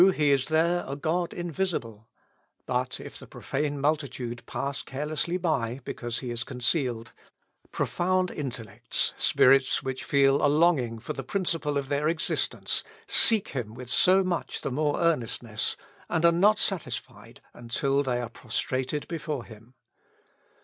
[0.15, 2.07] He is there a God invisible;
[2.65, 7.11] but if the profane multitude pass carelessly by, because He is concealed,
[7.71, 13.75] profound intellects, spirits which feel a longing for the principle of their existence, seek him
[13.75, 15.77] with so much the more earnestness,
[16.09, 19.75] and are not satisfied until they are prostrated before Him.